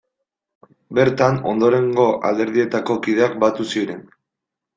Bertan 0.99 1.37
ondorengo 1.51 2.07
alderdietako 2.31 2.97
kideak 3.05 3.37
batu 3.45 3.69
ziren. 3.77 4.03